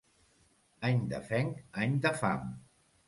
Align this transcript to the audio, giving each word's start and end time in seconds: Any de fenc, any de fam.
Any 0.89 1.03
de 1.13 1.21
fenc, 1.27 1.61
any 1.85 1.95
de 2.07 2.15
fam. 2.23 2.49